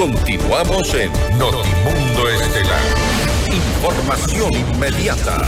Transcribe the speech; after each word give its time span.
Continuamos 0.00 0.94
en 0.94 1.12
Notimundo 1.38 2.30
Estelar. 2.30 2.80
Información 3.52 4.50
inmediata. 4.54 5.46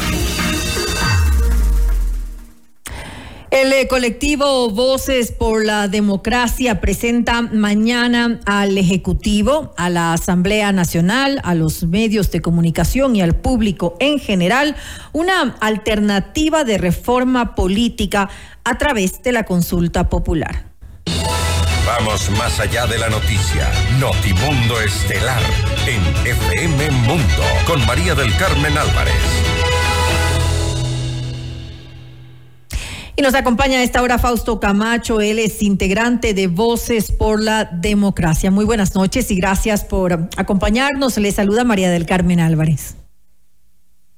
El 3.50 3.73
eh, 3.73 3.88
colectivo 3.88 4.68
Voces 4.68 5.33
por 5.33 5.65
la 5.65 5.88
Democracia 5.88 6.83
presenta 6.83 7.41
mañana 7.41 8.41
al 8.45 8.77
Ejecutivo, 8.77 9.73
a 9.79 9.88
la 9.88 10.12
Asamblea 10.12 10.71
Nacional, 10.71 11.41
a 11.45 11.55
los 11.55 11.84
medios 11.84 12.30
de 12.30 12.43
comunicación 12.43 13.16
y 13.16 13.23
al 13.23 13.34
público 13.34 13.96
en 14.00 14.19
general 14.19 14.77
una 15.14 15.57
alternativa 15.61 16.64
de 16.64 16.77
reforma 16.77 17.55
política 17.55 18.29
a 18.64 18.77
través 18.77 19.23
de 19.23 19.32
la 19.32 19.46
consulta 19.46 20.11
popular. 20.11 20.71
Vamos 21.98 22.30
más 22.38 22.59
allá 22.59 22.86
de 22.86 22.96
la 22.96 23.11
noticia. 23.11 23.70
Notimundo 24.00 24.80
Estelar 24.80 25.42
en 25.86 26.00
FM 26.27 26.91
Mundo 26.91 27.42
con 27.66 27.84
María 27.84 28.15
del 28.15 28.34
Carmen 28.38 28.78
Álvarez. 28.78 29.12
Y 33.15 33.20
nos 33.20 33.34
acompaña 33.34 33.80
a 33.80 33.82
esta 33.82 34.01
hora 34.01 34.18
Fausto 34.18 34.59
Camacho, 34.59 35.20
él 35.20 35.38
es 35.38 35.62
integrante 35.62 36.32
de 36.32 36.46
Voces 36.46 37.12
por 37.12 37.42
la 37.42 37.66
Democracia. 37.66 38.51
Muy 38.51 38.65
buenas 38.65 38.95
noches 38.95 39.30
y 39.30 39.37
gracias 39.37 39.84
por 39.84 40.30
acompañarnos. 40.38 41.18
Le 41.18 41.30
saluda 41.30 41.62
María 41.62 41.90
del 41.90 42.06
Carmen 42.06 42.40
Álvarez. 42.40 42.96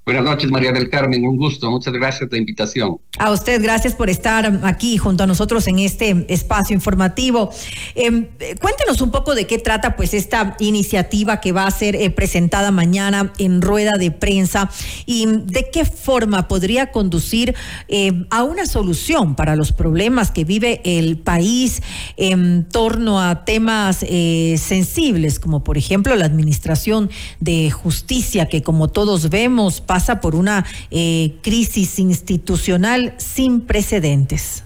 Buenas 0.04 0.24
noches, 0.24 0.50
María 0.50 0.70
del 0.70 0.90
Carmen. 0.90 1.26
Un 1.26 1.38
gusto. 1.38 1.70
Muchas 1.70 1.94
gracias 1.94 2.28
por 2.28 2.32
la 2.32 2.38
invitación. 2.40 2.98
A 3.18 3.30
usted, 3.30 3.62
gracias 3.62 3.94
por 3.94 4.10
estar 4.10 4.60
aquí 4.64 4.98
junto 4.98 5.24
a 5.24 5.26
nosotros 5.26 5.66
en 5.66 5.78
este 5.78 6.26
espacio 6.28 6.74
informativo. 6.74 7.50
Em, 7.94 8.26
cuéntenos 8.60 9.00
un 9.00 9.10
poco 9.10 9.34
de 9.34 9.46
qué 9.46 9.58
trata 9.58 9.96
pues 9.96 10.12
esta 10.12 10.56
iniciativa 10.58 11.40
que 11.40 11.52
va 11.52 11.66
a 11.66 11.70
ser 11.70 11.96
eh, 11.96 12.10
presentada 12.10 12.70
mañana 12.70 13.32
en 13.38 13.62
rueda 13.62 13.92
de 13.92 14.10
prensa 14.10 14.70
y 15.06 15.24
de 15.26 15.70
qué 15.72 15.86
forma 15.86 16.48
podría 16.48 16.92
conducir 16.92 17.54
em, 17.88 18.26
a 18.28 18.42
una 18.42 18.66
solución 18.66 19.34
para 19.34 19.56
los 19.56 19.72
problemas 19.72 20.30
que 20.30 20.44
vive 20.44 20.82
el 20.84 21.16
país 21.16 21.82
en 22.18 22.68
torno 22.68 23.22
a 23.22 23.46
temas 23.46 24.04
eh, 24.06 24.56
sensibles, 24.58 25.40
como 25.40 25.64
por 25.64 25.78
ejemplo 25.78 26.14
la 26.14 26.26
administración 26.26 27.08
de 27.40 27.70
justicia, 27.70 28.50
que 28.50 28.62
como 28.62 28.88
todos 28.88 29.30
vemos, 29.30 29.80
pasa 29.94 30.20
por 30.20 30.34
una 30.34 30.66
eh, 30.90 31.36
crisis 31.40 32.00
institucional 32.00 33.14
sin 33.16 33.60
precedentes. 33.60 34.64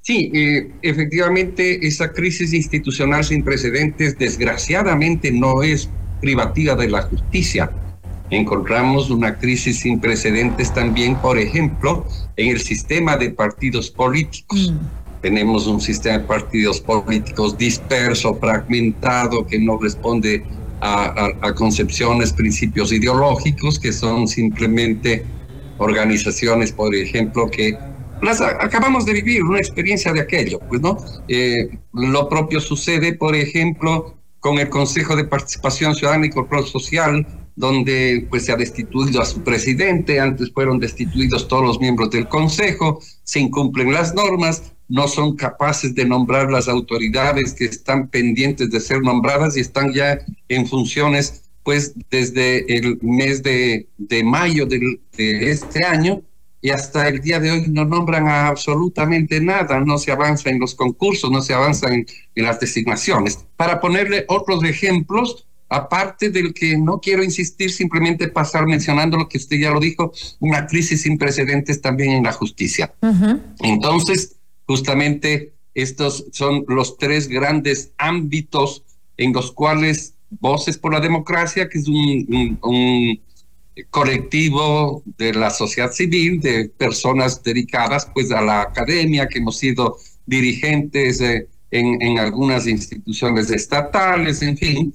Sí, 0.00 0.32
eh, 0.34 0.72
efectivamente, 0.82 1.86
esa 1.86 2.12
crisis 2.12 2.52
institucional 2.52 3.22
sin 3.22 3.44
precedentes 3.44 4.18
desgraciadamente 4.18 5.30
no 5.30 5.62
es 5.62 5.88
privativa 6.20 6.74
de 6.74 6.88
la 6.88 7.02
justicia. 7.02 7.70
Encontramos 8.30 9.08
una 9.08 9.38
crisis 9.38 9.78
sin 9.78 10.00
precedentes 10.00 10.74
también, 10.74 11.14
por 11.14 11.38
ejemplo, 11.38 12.08
en 12.36 12.48
el 12.48 12.60
sistema 12.60 13.16
de 13.16 13.30
partidos 13.30 13.88
políticos. 13.88 14.72
Mm. 14.72 15.20
Tenemos 15.22 15.68
un 15.68 15.80
sistema 15.80 16.18
de 16.18 16.24
partidos 16.24 16.80
políticos 16.80 17.56
disperso, 17.56 18.34
fragmentado, 18.34 19.46
que 19.46 19.60
no 19.60 19.78
responde 19.78 20.42
a, 20.80 21.52
concepciones, 21.54 22.32
principios 22.32 22.92
ideológicos 22.92 23.78
que 23.78 23.92
son 23.92 24.28
simplemente 24.28 25.24
organizaciones, 25.78 26.72
por 26.72 26.94
ejemplo, 26.94 27.50
que 27.50 27.76
las 28.22 28.40
acabamos 28.40 29.04
de 29.04 29.12
vivir 29.14 29.44
una 29.44 29.58
experiencia 29.58 30.12
de 30.12 30.20
aquello, 30.20 30.58
pues 30.68 30.80
no. 30.80 30.98
Eh, 31.28 31.68
lo 31.92 32.28
propio 32.28 32.60
sucede, 32.60 33.14
por 33.14 33.36
ejemplo, 33.36 34.16
con 34.40 34.58
el 34.58 34.68
Consejo 34.68 35.16
de 35.16 35.24
Participación 35.24 35.94
Ciudadana 35.94 36.26
y 36.26 36.30
Control 36.30 36.66
Social, 36.66 37.26
donde 37.56 38.26
pues 38.30 38.44
se 38.44 38.52
ha 38.52 38.56
destituido 38.56 39.20
a 39.20 39.24
su 39.24 39.42
presidente, 39.42 40.20
antes 40.20 40.52
fueron 40.52 40.78
destituidos 40.78 41.48
todos 41.48 41.64
los 41.64 41.80
miembros 41.80 42.10
del 42.10 42.28
Consejo, 42.28 43.00
se 43.24 43.40
incumplen 43.40 43.92
las 43.92 44.14
normas, 44.14 44.72
no 44.88 45.06
son 45.06 45.36
capaces 45.36 45.94
de 45.94 46.04
nombrar 46.04 46.50
las 46.50 46.68
autoridades 46.68 47.52
que 47.52 47.66
están 47.66 48.08
pendientes 48.08 48.70
de 48.70 48.80
ser 48.80 49.02
nombradas 49.02 49.56
y 49.56 49.60
están 49.60 49.92
ya 49.92 50.18
en 50.48 50.66
funciones 50.66 51.42
pues 51.62 51.92
desde 52.10 52.78
el 52.78 52.98
mes 53.02 53.42
de, 53.42 53.88
de 53.98 54.24
mayo 54.24 54.64
de, 54.64 54.80
este 55.18 55.84
año 55.84 56.22
y 56.62 56.70
hasta 56.70 57.08
el 57.08 57.20
día 57.20 57.38
de 57.40 57.50
hoy 57.50 57.64
no 57.68 57.84
nombran 57.84 58.26
absolutamente 58.26 59.38
nada, 59.40 59.78
no 59.80 59.98
se 59.98 60.10
avanza 60.10 60.48
en 60.48 60.58
los 60.58 60.74
concursos, 60.74 61.30
no 61.30 61.42
se 61.42 61.52
avanza 61.52 61.92
en, 61.92 62.06
en 62.34 62.44
las 62.44 62.58
designaciones. 62.58 63.44
Para 63.56 63.80
ponerle 63.80 64.24
otros 64.28 64.64
ejemplos, 64.64 65.46
aparte 65.68 66.30
del 66.30 66.54
que 66.54 66.78
no 66.78 67.00
quiero 67.00 67.22
insistir, 67.22 67.70
simplemente 67.70 68.28
pasar 68.28 68.66
mencionando 68.66 69.18
lo 69.18 69.28
que 69.28 69.36
usted 69.36 69.58
ya 69.58 69.70
lo 69.70 69.80
dijo, 69.80 70.12
una 70.40 70.66
crisis 70.66 71.02
sin 71.02 71.18
precedentes 71.18 71.82
también 71.82 72.12
en 72.12 72.24
la 72.24 72.32
justicia. 72.32 72.94
Entonces, 73.60 74.37
justamente 74.68 75.54
estos 75.74 76.26
son 76.32 76.64
los 76.68 76.98
tres 76.98 77.26
grandes 77.26 77.92
ámbitos 77.98 78.84
en 79.16 79.32
los 79.32 79.50
cuales 79.50 80.14
Voces 80.30 80.76
por 80.76 80.92
la 80.92 81.00
Democracia, 81.00 81.70
que 81.70 81.78
es 81.78 81.88
un, 81.88 83.18
colectivo 83.90 85.02
de 85.16 85.32
la 85.32 85.48
sociedad 85.50 85.90
civil, 85.92 86.40
de 86.40 86.68
personas 86.68 87.42
dedicadas 87.42 88.10
pues 88.12 88.30
a 88.30 88.42
la 88.42 88.60
academia, 88.60 89.26
que 89.26 89.38
hemos 89.38 89.56
sido 89.56 89.96
dirigentes 90.26 91.20
en, 91.22 91.46
en, 91.70 92.18
algunas 92.18 92.66
instituciones 92.66 93.50
estatales, 93.50 94.42
en 94.42 94.58
fin, 94.58 94.92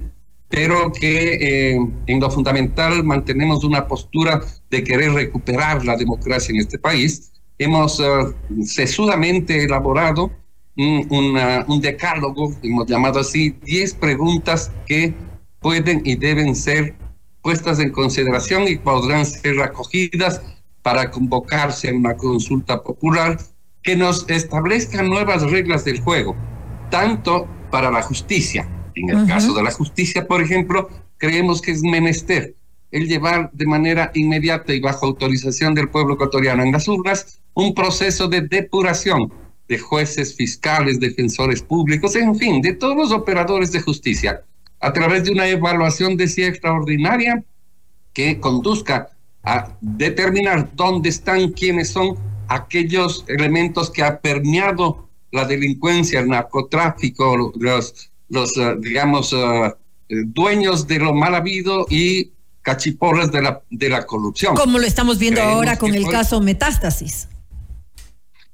pero 0.50 0.92
que 0.92 1.72
eh, 1.74 1.80
en 2.06 2.20
lo 2.20 2.30
fundamental 2.30 3.04
mantenemos 3.04 3.64
una 3.64 3.88
postura 3.88 4.42
de 4.70 4.84
querer 4.84 5.14
recuperar 5.14 5.84
la 5.84 5.96
democracia 5.96 6.54
en 6.54 6.60
este 6.60 6.78
país 6.78 7.33
hemos 7.58 8.00
uh, 8.00 8.34
sesudamente 8.66 9.64
elaborado 9.64 10.32
un, 10.76 11.38
un, 11.68 11.82
decálogo, 11.82 12.52
hemos 12.64 12.88
llamado 12.88 13.20
así, 13.20 13.52
10 13.64 13.94
preguntas 13.96 14.72
que 14.88 15.14
pueden 15.60 16.02
y 16.04 16.16
deben 16.16 16.56
ser 16.56 16.96
puestas 17.42 17.80
en 17.80 17.92
consideración 17.92 18.68
y 18.68 18.78
podrán 18.78 19.26
ser 19.26 19.62
acogidas 19.62 20.42
para 20.82 21.12
convocarse 21.12 21.90
a 21.90 21.94
una 21.94 22.16
consulta 22.18 22.82
popular 22.82 23.38
que 23.84 23.96
nos 23.96 24.28
establezca 24.30 25.04
nuevas 25.04 25.44
reglas 25.44 25.86
del 25.86 26.00
juego, 26.00 26.36
tanto 26.90 27.48
para 27.70 27.92
la 27.92 28.02
justicia. 28.02 28.68
En 28.96 29.10
el 29.10 29.28
caso 29.28 29.54
de 29.54 29.64
la 29.64 29.72
justicia, 29.72 30.28
por 30.28 30.42
ejemplo, 30.42 30.90
creemos 31.18 31.62
que 31.62 31.72
es 31.72 31.82
menester 31.82 32.56
el 32.92 33.08
llevar 33.08 33.50
de 33.54 33.66
manera 33.66 34.12
inmediata 34.14 34.72
y 34.74 34.80
bajo 34.80 35.08
autorización 35.08 35.74
del 35.74 35.90
pueblo 35.90 36.14
ecuatoriano 36.14 36.62
en 36.64 36.72
las 36.72 36.88
urnas 36.88 37.40
un 37.54 37.74
proceso 37.74 38.28
de 38.28 38.42
depuración 38.42 39.32
de 39.68 39.80
jueces, 39.80 40.36
fiscales, 40.36 41.00
defensores 41.00 41.62
públicos, 41.62 42.16
en 42.16 42.36
fin, 42.36 42.62
de 42.62 42.74
todos 42.74 42.96
los 42.96 43.12
operadores 43.12 43.72
de 43.72 43.82
justicia, 43.82 44.44
a 44.80 44.92
través 44.92 45.24
de 45.24 45.32
una 45.32 45.48
evaluación 45.48 46.18
de 46.18 46.28
sí 46.28 46.44
extraordinaria 46.44 47.44
que 48.12 48.40
conduzca 48.40 49.10
a 49.44 49.76
determinar 49.82 50.70
dónde 50.76 51.10
están, 51.10 51.52
quiénes 51.52 51.90
son 51.90 52.18
aquellos 52.48 53.26
elementos 53.28 53.90
que 53.90 54.04
ha 54.04 54.20
permeado 54.20 55.10
la 55.32 55.46
delincuencia, 55.46 56.20
el 56.20 56.30
narcotráfico, 56.30 57.52
los, 57.56 58.12
los 58.30 58.58
eh, 58.58 58.76
digamos, 58.80 59.34
eh, 59.34 59.74
dueños 60.10 60.88
de 60.88 61.00
lo 61.00 61.14
mal 61.14 61.34
habido 61.36 61.88
y 61.90 62.32
cachiporras 62.62 63.32
de 63.32 63.42
la, 63.42 63.62
de 63.70 63.90
la 63.90 64.06
corrupción. 64.06 64.56
Como 64.56 64.78
lo 64.78 64.86
estamos 64.86 65.18
viendo 65.18 65.42
ahora 65.42 65.78
con 65.78 65.94
el 65.96 66.08
caso 66.08 66.40
Metástasis. 66.40 67.28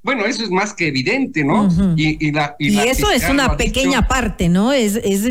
Bueno, 0.02 0.26
eso 0.26 0.44
es 0.44 0.50
más 0.50 0.74
que 0.74 0.88
evidente, 0.88 1.44
¿no? 1.44 1.68
y, 1.98 2.32
eso 2.60 3.12
es 3.12 3.30
una 3.30 3.58
pequeña 3.58 4.08
parte, 4.08 4.48
¿no? 4.48 4.72
Es, 4.72 4.96
es 4.96 5.26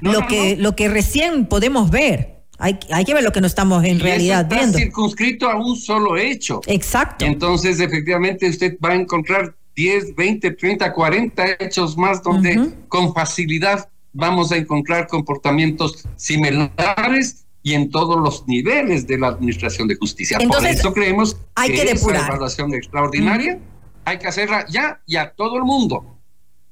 lo, 0.00 0.26
que, 0.26 0.56
lo 0.56 0.74
que 0.74 0.88
recién 0.88 1.46
podemos 1.46 1.90
ver. 1.90 2.40
Hay, 2.58 2.78
hay 2.92 3.04
que 3.04 3.14
ver 3.14 3.22
lo 3.22 3.32
que 3.32 3.40
no 3.40 3.46
estamos 3.46 3.84
en 3.84 4.00
realidad 4.00 4.42
está 4.42 4.56
viendo. 4.56 4.78
circunscrito 4.78 5.48
a 5.48 5.56
un 5.56 5.76
solo 5.76 6.18
hecho. 6.18 6.60
Exacto. 6.66 7.24
Entonces, 7.24 7.80
efectivamente, 7.80 8.48
usted 8.50 8.76
va 8.84 8.90
a 8.90 8.94
encontrar 8.96 9.54
10, 9.76 10.14
20, 10.14 10.50
30, 10.50 10.92
40 10.92 11.46
hechos 11.60 11.96
más 11.96 12.22
donde 12.22 12.70
con 12.88 13.14
facilidad 13.14 13.88
vamos 14.12 14.52
a 14.52 14.56
encontrar 14.56 15.06
comportamientos 15.06 16.04
similares 16.16 17.46
y 17.62 17.74
en 17.74 17.90
todos 17.90 18.20
los 18.20 18.46
niveles 18.46 19.06
de 19.06 19.18
la 19.18 19.28
administración 19.28 19.86
de 19.88 19.96
justicia. 19.96 20.38
Por 20.38 20.66
eso 20.66 20.92
creemos 20.92 21.36
hay 21.54 21.72
que, 21.72 21.82
esa 21.82 22.26
evaluación 22.26 22.74
extraordinaria 22.74 23.58
hay 24.04 24.18
que 24.18 24.28
hacerla 24.28 24.66
ya 24.68 25.00
y 25.06 25.16
a 25.16 25.32
todo 25.32 25.56
el 25.56 25.64
mundo. 25.64 26.18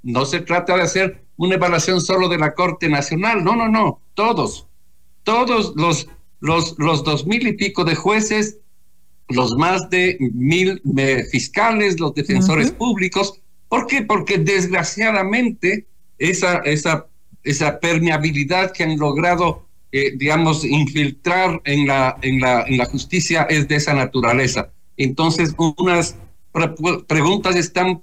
No 0.02 0.24
se 0.24 0.40
trata 0.40 0.76
de 0.76 0.82
hacer 0.82 1.24
una 1.36 1.54
evaluación 1.54 2.00
solo 2.00 2.28
de 2.28 2.38
la 2.38 2.54
Corte 2.54 2.88
Nacional, 2.88 3.44
no, 3.44 3.54
no, 3.56 3.68
no, 3.68 4.00
todos, 4.14 4.66
todos 5.22 5.74
los, 5.76 6.08
los, 6.40 6.74
los 6.78 7.04
dos 7.04 7.26
mil 7.26 7.46
y 7.46 7.52
pico 7.52 7.84
de 7.84 7.94
jueces, 7.94 8.58
los 9.28 9.56
más 9.56 9.88
de 9.90 10.16
mil 10.20 10.82
eh, 10.96 11.24
fiscales, 11.30 12.00
los 12.00 12.14
defensores 12.14 12.70
públicos. 12.72 13.40
¿Por 13.68 13.86
qué? 13.86 14.02
Porque 14.02 14.38
desgraciadamente 14.38 15.86
esa, 16.18 16.58
esa 16.58 17.06
esa 17.44 17.80
permeabilidad 17.80 18.72
que 18.72 18.84
han 18.84 18.98
logrado, 18.98 19.66
eh, 19.92 20.12
digamos, 20.16 20.64
infiltrar 20.64 21.60
en 21.64 21.86
la, 21.86 22.18
en, 22.20 22.40
la, 22.40 22.64
en 22.66 22.76
la 22.76 22.84
justicia 22.84 23.44
es 23.44 23.66
de 23.68 23.76
esa 23.76 23.94
naturaleza. 23.94 24.70
Entonces, 24.96 25.54
unas 25.56 26.16
preguntas 27.06 27.56
están 27.56 28.02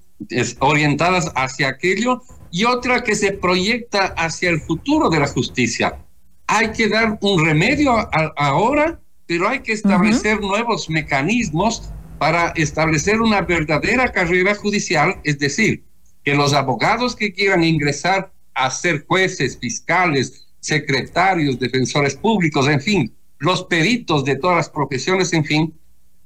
orientadas 0.60 1.32
hacia 1.36 1.70
aquello 1.70 2.22
y 2.52 2.66
otra 2.66 3.04
que 3.04 3.16
se 3.16 3.34
proyecta 3.34 4.14
hacia 4.18 4.50
el 4.50 4.62
futuro 4.62 5.10
de 5.10 5.20
la 5.20 5.28
justicia. 5.28 6.00
Hay 6.48 6.72
que 6.72 6.88
dar 6.88 7.18
un 7.22 7.46
remedio 7.46 8.10
ahora, 8.38 9.00
pero 9.26 9.50
hay 9.50 9.60
que 9.60 9.74
establecer 9.74 10.40
nuevos 10.40 10.90
mecanismos 10.90 11.90
para 12.18 12.50
establecer 12.50 13.20
una 13.20 13.42
verdadera 13.42 14.12
carrera 14.12 14.56
judicial, 14.56 15.20
es 15.24 15.40
decir, 15.40 15.84
que 16.24 16.36
los 16.36 16.54
abogados 16.54 17.16
que 17.16 17.34
quieran 17.34 17.64
ingresar 17.64 18.32
a 18.54 18.72
ser 18.72 19.06
jueces, 19.06 19.58
fiscales, 19.60 20.48
secretarios, 20.60 21.60
defensores 21.60 22.16
públicos, 22.16 22.68
en 22.68 22.82
fin, 22.82 23.14
los 23.38 23.64
peritos 23.66 24.24
de 24.24 24.38
todas 24.38 24.58
las 24.58 24.70
profesiones, 24.70 25.34
en 25.34 25.44
fin, 25.44 25.74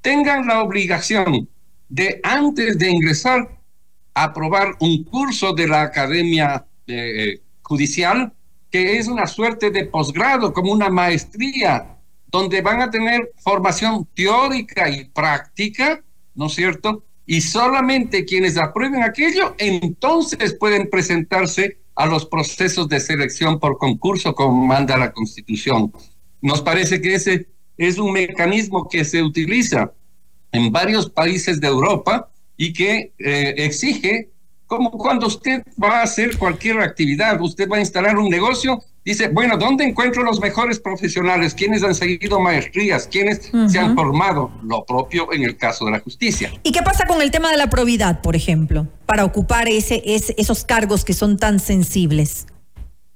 tengan 0.01 0.47
la 0.47 0.61
obligación 0.61 1.49
de 1.89 2.19
antes 2.23 2.77
de 2.77 2.89
ingresar 2.89 3.59
a 4.13 4.23
aprobar 4.23 4.75
un 4.79 5.03
curso 5.03 5.53
de 5.53 5.67
la 5.67 5.81
Academia 5.81 6.65
eh, 6.87 7.41
Judicial, 7.63 8.31
que 8.71 8.97
es 8.97 9.07
una 9.07 9.25
suerte 9.27 9.71
de 9.71 9.85
posgrado, 9.85 10.53
como 10.53 10.71
una 10.71 10.89
maestría, 10.89 11.97
donde 12.27 12.61
van 12.61 12.81
a 12.81 12.91
tener 12.91 13.31
formación 13.37 14.07
teórica 14.13 14.89
y 14.89 15.05
práctica, 15.05 16.03
¿no 16.35 16.45
es 16.45 16.53
cierto? 16.53 17.03
Y 17.25 17.41
solamente 17.41 18.25
quienes 18.25 18.57
aprueben 18.57 19.03
aquello, 19.03 19.55
entonces 19.57 20.53
pueden 20.53 20.89
presentarse 20.89 21.79
a 21.95 22.05
los 22.05 22.25
procesos 22.25 22.87
de 22.87 22.99
selección 22.99 23.59
por 23.59 23.77
concurso 23.77 24.33
como 24.33 24.65
manda 24.65 24.97
la 24.97 25.11
Constitución. 25.11 25.91
Nos 26.41 26.61
parece 26.61 27.01
que 27.01 27.15
ese 27.15 27.47
es 27.77 27.97
un 27.97 28.13
mecanismo 28.13 28.87
que 28.87 29.03
se 29.03 29.21
utiliza 29.21 29.91
en 30.51 30.71
varios 30.71 31.09
países 31.09 31.59
de 31.59 31.67
Europa 31.67 32.29
y 32.57 32.73
que 32.73 33.13
eh, 33.19 33.55
exige, 33.57 34.29
como 34.67 34.91
cuando 34.91 35.27
usted 35.27 35.63
va 35.81 35.99
a 35.99 36.03
hacer 36.03 36.37
cualquier 36.37 36.79
actividad, 36.79 37.39
usted 37.41 37.69
va 37.69 37.77
a 37.77 37.79
instalar 37.79 38.17
un 38.17 38.29
negocio, 38.29 38.83
dice, 39.05 39.29
bueno, 39.29 39.57
¿dónde 39.57 39.85
encuentro 39.85 40.23
los 40.23 40.39
mejores 40.39 40.79
profesionales? 40.79 41.53
¿Quiénes 41.53 41.83
han 41.83 41.95
seguido 41.95 42.39
maestrías? 42.39 43.07
¿Quiénes 43.07 43.51
se 43.67 43.79
han 43.79 43.95
formado? 43.95 44.51
Lo 44.63 44.85
propio 44.85 45.31
en 45.31 45.43
el 45.43 45.57
caso 45.57 45.85
de 45.85 45.91
la 45.91 45.99
justicia. 45.99 46.51
¿Y 46.63 46.71
qué 46.71 46.81
pasa 46.83 47.07
con 47.07 47.21
el 47.21 47.31
tema 47.31 47.49
de 47.49 47.57
la 47.57 47.69
probidad, 47.69 48.21
por 48.21 48.35
ejemplo, 48.35 48.87
para 49.05 49.25
ocupar 49.25 49.67
ese, 49.67 50.03
ese 50.05 50.35
esos 50.37 50.63
cargos 50.63 51.05
que 51.05 51.13
son 51.13 51.37
tan 51.37 51.59
sensibles? 51.59 52.45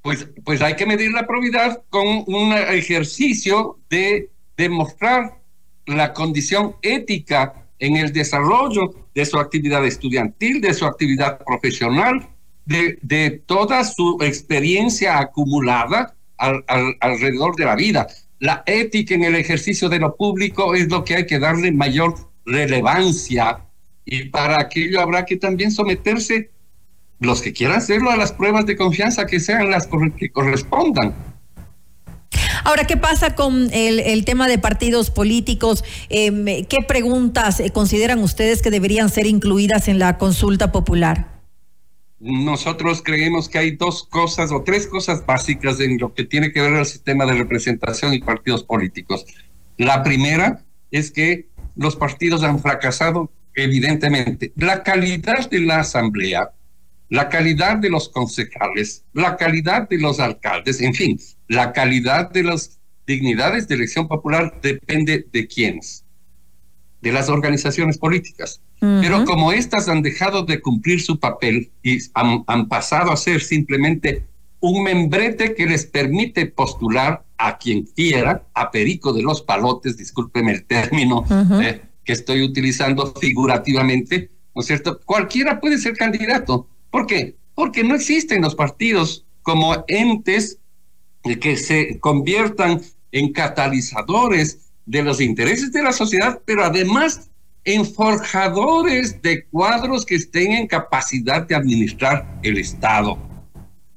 Pues, 0.01 0.27
pues 0.43 0.61
hay 0.61 0.75
que 0.75 0.85
medir 0.85 1.11
la 1.11 1.27
probidad 1.27 1.81
con 1.89 2.23
un 2.27 2.53
ejercicio 2.53 3.79
de 3.89 4.29
demostrar 4.57 5.42
la 5.85 6.13
condición 6.13 6.75
ética 6.81 7.67
en 7.79 7.97
el 7.97 8.13
desarrollo 8.13 8.93
de 9.13 9.25
su 9.25 9.37
actividad 9.37 9.85
estudiantil, 9.85 10.61
de 10.61 10.73
su 10.73 10.85
actividad 10.85 11.39
profesional, 11.43 12.29
de, 12.65 12.97
de 13.01 13.41
toda 13.45 13.83
su 13.83 14.17
experiencia 14.21 15.19
acumulada 15.19 16.15
al, 16.37 16.63
alrededor 16.99 17.55
de 17.55 17.65
la 17.65 17.75
vida. 17.75 18.07
La 18.39 18.63
ética 18.65 19.15
en 19.15 19.23
el 19.23 19.35
ejercicio 19.35 19.89
de 19.89 19.99
lo 19.99 20.15
público 20.15 20.75
es 20.75 20.89
lo 20.89 21.03
que 21.03 21.15
hay 21.15 21.25
que 21.25 21.39
darle 21.39 21.71
mayor 21.71 22.15
relevancia 22.45 23.59
y 24.05 24.25
para 24.25 24.59
aquello 24.59 24.99
habrá 24.99 25.25
que 25.25 25.37
también 25.37 25.71
someterse 25.71 26.51
los 27.19 27.41
que 27.41 27.53
quieran 27.53 27.77
hacerlo 27.77 28.11
a 28.11 28.17
las 28.17 28.33
pruebas 28.33 28.65
de 28.65 28.75
confianza 28.75 29.25
que 29.25 29.39
sean 29.39 29.69
las 29.69 29.87
que 30.17 30.29
correspondan. 30.29 31.32
Ahora, 32.63 32.85
¿qué 32.85 32.97
pasa 32.97 33.35
con 33.35 33.69
el, 33.73 34.25
tema 34.25 34.47
de 34.47 34.57
partidos 34.57 35.09
políticos? 35.09 35.83
Em, 36.09 36.65
¿Qué 36.65 36.79
preguntas 36.87 37.59
eh, 37.59 37.71
consideran 37.71 38.19
ustedes 38.19 38.61
que 38.61 38.71
deberían 38.71 39.09
ser 39.09 39.25
incluidas 39.25 39.87
en 39.87 39.99
la 39.99 40.17
consulta 40.17 40.71
popular? 40.71 41.33
Nosotros 42.19 43.01
creemos 43.03 43.49
que 43.49 43.57
hay 43.57 43.71
dos 43.71 44.03
cosas 44.03 44.51
o 44.53 44.63
tres 44.63 44.87
cosas 44.87 45.25
básicas 45.25 45.79
en 45.81 45.97
lo 45.97 46.13
que 46.13 46.23
tiene 46.23 46.53
que 46.53 46.61
ver 46.61 46.73
el 46.73 46.85
sistema 46.85 47.25
de 47.25 47.33
representación 47.33 48.13
y 48.13 48.19
partidos 48.19 48.63
políticos. 48.63 49.25
La 49.77 50.03
primera 50.03 50.63
es 50.91 51.11
que 51.11 51.49
los 51.75 51.97
partidos 51.97 52.43
han 52.43 52.59
fracasado 52.59 53.29
evidentemente. 53.55 54.53
La 54.55 54.83
calidad 54.83 55.49
de 55.49 55.59
la 55.59 55.79
asamblea 55.79 56.51
la 57.09 57.29
calidad 57.29 57.77
de 57.77 57.89
los 57.89 58.09
concejales, 58.09 59.05
la 59.13 59.37
calidad 59.37 59.87
de 59.87 59.99
los 59.99 60.19
alcaldes, 60.19 60.81
en 60.81 60.93
fin, 60.93 61.19
la 61.47 61.71
calidad 61.71 62.31
de 62.31 62.43
las 62.43 62.79
dignidades 63.05 63.67
de 63.67 63.75
elección 63.75 64.07
popular 64.07 64.59
depende 64.61 65.27
de 65.31 65.47
quiénes, 65.47 66.05
de 67.01 67.11
las 67.11 67.29
organizaciones 67.29 67.97
políticas. 67.97 68.61
Pero 68.79 69.23
como 69.23 69.53
éstas 69.53 69.87
han 69.87 70.01
dejado 70.01 70.43
de 70.43 70.59
cumplir 70.59 71.01
su 71.01 71.17
papel 71.17 71.71
y 71.81 71.99
han, 72.15 72.67
pasado 72.67 73.13
a 73.13 73.17
ser 73.17 73.39
simplemente 73.39 74.25
un 74.59 74.83
membrete 74.83 75.55
que 75.55 75.65
les 75.65 75.85
permite 75.85 76.47
postular 76.47 77.23
a 77.37 77.57
quien 77.57 77.83
quiera, 77.83 78.43
a 78.53 78.71
Perico 78.71 79.13
de 79.13 79.21
los 79.21 79.41
Palotes, 79.41 79.95
discúlpeme 79.97 80.51
el 80.51 80.65
término 80.65 81.23
eh, 81.61 81.81
que 82.03 82.11
estoy 82.11 82.41
utilizando 82.41 83.13
figurativamente, 83.13 84.31
¿no 84.53 84.61
es 84.61 84.67
cierto? 84.67 84.99
Cualquiera 85.05 85.61
puede 85.61 85.77
ser 85.77 85.95
candidato. 85.95 86.67
¿Por 86.93 87.07
qué? 87.07 87.35
Porque 87.55 87.83
no 87.83 87.95
existen 87.95 88.43
los 88.43 88.53
partidos 88.53 89.25
como 89.41 89.83
entes 89.87 90.59
que 91.41 91.57
se 91.57 91.99
conviertan 91.99 92.81
en 93.11 93.33
catalizadores 93.33 94.71
de 94.85 95.01
los 95.01 95.19
intereses 95.19 95.71
de 95.71 95.81
la 95.81 95.91
sociedad, 95.91 96.39
pero 96.45 96.63
además 96.63 97.31
en 97.63 97.83
forjadores 97.83 99.19
de 99.23 99.43
cuadros 99.45 100.05
que 100.05 100.13
estén 100.13 100.51
en 100.51 100.67
capacidad 100.67 101.47
de 101.47 101.55
administrar 101.55 102.39
el 102.43 102.59
Estado. 102.59 103.17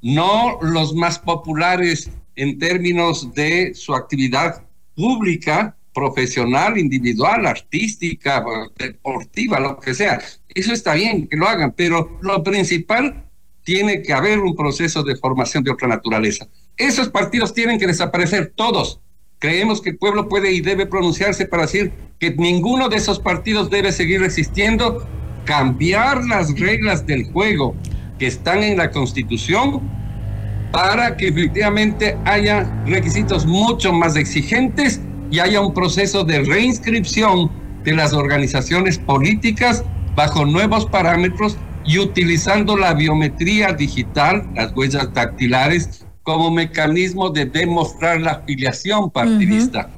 No 0.01 0.59
los 0.63 0.95
más 0.95 1.19
populares 1.19 2.11
en 2.35 2.59
términos 2.59 3.35
de 3.35 3.75
su 3.75 3.95
actividad 3.95 4.65
pública, 4.95 5.76
profesional, 5.97 6.77
individual, 6.77 7.47
artística, 7.47 8.45
deportiva, 8.77 9.59
lo 9.59 9.81
que 9.81 9.95
sea, 9.95 10.21
eso 10.55 10.75
está 10.75 10.93
bien 10.93 11.27
que 11.27 11.39
lo 11.39 11.49
hagan, 11.49 11.73
pero 11.75 12.19
lo 12.21 12.45
principal 12.45 13.25
tiene 13.65 14.03
que 14.03 14.13
haber 14.13 14.41
un 14.41 14.55
proceso 14.55 15.03
de 15.03 15.17
formación 15.17 15.65
de 15.65 15.71
otra 15.71 15.89
naturaleza. 15.89 16.49
Esos 16.77 17.09
partidos 17.09 17.55
tienen 17.55 17.79
que 17.79 17.87
desaparecer 17.87 18.53
todos. 18.55 19.01
Creemos 19.39 19.81
que 19.81 19.91
el 19.91 19.97
pueblo 19.97 20.29
puede 20.29 20.53
y 20.53 20.61
debe 20.61 20.85
pronunciarse 20.85 21.47
para 21.47 21.63
decir 21.63 21.95
que 22.19 22.31
ninguno 22.33 22.91
de 22.91 22.97
esos 22.97 23.19
partidos 23.19 23.71
debe 23.71 23.91
seguir 23.91 24.23
existiendo, 24.23 25.09
cambiar 25.47 26.27
las 26.27 26.61
reglas 26.61 27.07
del 27.07 27.25
juego 27.33 27.75
que 28.19 28.27
están 28.27 28.63
en 28.63 28.77
la 28.77 28.91
Constitución 28.91 29.81
para 30.73 31.17
que 31.17 31.29
efectivamente 31.29 32.19
haya 32.27 32.65
requisitos 32.85 33.47
mucho 33.47 33.95
más 33.95 34.15
exigentes 34.15 35.01
y 35.31 35.39
haya 35.39 35.61
un 35.61 35.75
proceso 35.75 36.25
de 36.25 36.41
reinscripción 36.41 37.51
de 37.85 37.93
las 37.93 38.13
organizaciones 38.13 38.99
políticas 38.99 39.85
bajo 40.15 40.45
nuevos 40.45 40.87
parámetros 40.87 41.57
y 41.85 41.99
utilizando 41.99 42.77
la 42.77 42.95
biometría 42.95 43.73
digital, 43.73 44.49
las 44.55 44.73
huellas 44.75 45.13
dactilares, 45.13 46.05
como 46.23 46.51
mecanismo 46.51 47.31
de 47.31 47.45
demostrar 47.47 48.21
la 48.21 48.33
afiliación 48.33 49.11
partidista. 49.11 49.91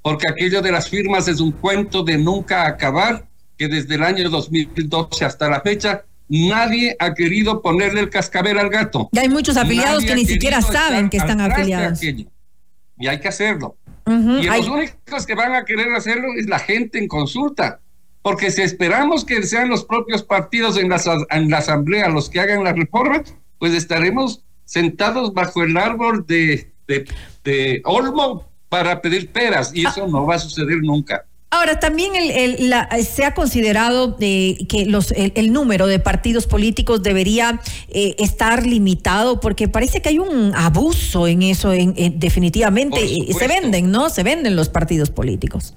Porque 0.00 0.28
aquello 0.28 0.62
de 0.62 0.72
las 0.72 0.88
firmas 0.88 1.28
es 1.28 1.40
un 1.40 1.52
cuento 1.52 2.02
de 2.02 2.16
nunca 2.16 2.66
acabar, 2.66 3.26
que 3.58 3.68
desde 3.68 3.94
el 3.96 4.02
año 4.02 4.30
2012 4.30 5.24
hasta 5.24 5.48
la 5.48 5.60
fecha 5.60 6.04
nadie 6.28 6.96
ha 6.98 7.12
querido 7.12 7.60
ponerle 7.60 8.00
el 8.00 8.10
cascabel 8.10 8.58
al 8.58 8.70
gato. 8.70 9.10
Y 9.12 9.18
hay 9.18 9.28
muchos 9.28 9.56
afiliados 9.56 10.04
que 10.04 10.14
ni 10.14 10.24
siquiera 10.24 10.62
saben 10.62 11.10
que 11.10 11.18
están 11.18 11.40
afiliados. 11.40 12.02
Y 12.02 13.06
hay 13.06 13.20
que 13.20 13.28
hacerlo. 13.28 13.76
Y 14.06 14.46
los 14.46 14.68
únicos 14.68 15.26
que 15.26 15.34
van 15.34 15.54
a 15.54 15.64
querer 15.64 15.92
hacerlo 15.94 16.28
es 16.36 16.46
la 16.46 16.58
gente 16.58 16.98
en 16.98 17.08
consulta 17.08 17.80
porque 18.24 18.50
si 18.50 18.62
esperamos 18.62 19.22
que 19.22 19.42
sean 19.42 19.68
los 19.68 19.84
propios 19.84 20.22
partidos 20.22 20.78
en 20.78 20.88
la, 20.88 20.98
en 21.28 21.50
la 21.50 21.58
asamblea 21.58 22.08
los 22.08 22.30
que 22.30 22.40
hagan 22.40 22.64
la 22.64 22.72
reforma, 22.72 23.22
pues 23.58 23.74
estaremos 23.74 24.42
sentados 24.64 25.34
bajo 25.34 25.62
el 25.62 25.76
árbol 25.76 26.26
de, 26.26 26.72
de, 26.86 27.82
Olmo 27.84 28.48
para 28.70 29.02
pedir 29.02 29.30
peras 29.30 29.72
y 29.74 29.86
eso 29.86 30.08
no 30.08 30.24
va 30.24 30.36
a 30.36 30.38
suceder 30.38 30.78
nunca. 30.78 31.26
Ahora, 31.64 31.80
también 31.80 32.12
el, 32.14 32.74
se 33.06 33.24
ha 33.24 33.32
considerado 33.32 34.08
de 34.08 34.66
que 34.68 34.84
los, 34.84 35.12
el, 35.12 35.50
número 35.50 35.86
de 35.86 35.98
partidos 35.98 36.46
políticos 36.46 37.02
debería 37.02 37.62
eh, 37.88 38.14
estar 38.18 38.66
limitado 38.66 39.40
porque 39.40 39.66
parece 39.66 40.02
que 40.02 40.10
hay 40.10 40.18
un 40.18 40.52
abuso 40.54 41.26
en 41.26 41.40
eso, 41.40 41.72
en, 41.72 41.94
definitivamente. 42.18 42.98
Se 43.32 43.48
venden, 43.48 43.90
¿no? 43.90 44.10
Se 44.10 44.22
venden 44.22 44.56
los 44.56 44.68
partidos 44.68 45.08
políticos. 45.08 45.74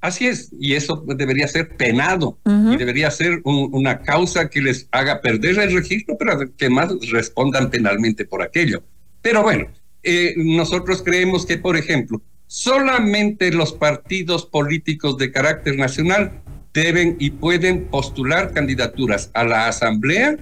Así 0.00 0.28
es, 0.28 0.50
y 0.56 0.74
eso 0.74 1.04
debería 1.04 1.48
ser 1.48 1.76
penado 1.76 2.38
y 2.46 2.76
debería 2.76 3.10
ser 3.10 3.40
una 3.42 4.02
causa 4.02 4.48
que 4.48 4.62
les 4.62 4.86
haga 4.92 5.20
perder 5.20 5.58
el 5.58 5.74
registro, 5.74 6.16
pero 6.16 6.38
que 6.56 6.70
más 6.70 6.92
respondan 7.10 7.70
penalmente 7.70 8.24
por 8.24 8.40
aquello. 8.40 8.84
Pero 9.20 9.42
bueno, 9.42 9.66
eh, 10.04 10.34
nosotros 10.36 11.02
creemos 11.02 11.44
que, 11.44 11.58
por 11.58 11.76
ejemplo, 11.76 12.22
solamente 12.52 13.50
los 13.50 13.72
partidos 13.72 14.44
políticos 14.44 15.16
de 15.16 15.32
carácter 15.32 15.78
nacional 15.78 16.42
deben 16.74 17.16
y 17.18 17.30
pueden 17.30 17.86
postular 17.86 18.52
candidaturas 18.52 19.30
a 19.32 19.44
la 19.44 19.68
Asamblea 19.68 20.36